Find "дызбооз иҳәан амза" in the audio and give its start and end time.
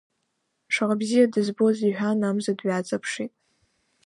1.33-2.53